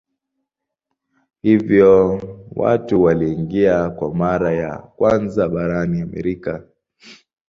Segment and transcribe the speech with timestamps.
[1.41, 6.63] Hivyo watu waliingia kwa mara ya kwanza barani Amerika.